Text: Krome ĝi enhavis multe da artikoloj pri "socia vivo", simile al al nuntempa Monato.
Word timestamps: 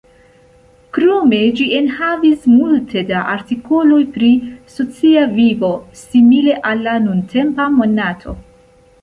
Krome 0.97 1.41
ĝi 1.59 1.67
enhavis 1.79 2.47
multe 2.53 3.03
da 3.11 3.19
artikoloj 3.35 4.01
pri 4.17 4.31
"socia 4.77 5.27
vivo", 5.37 5.71
simile 6.01 6.59
al 6.73 6.91
al 6.97 7.07
nuntempa 7.07 7.71
Monato. 7.79 8.37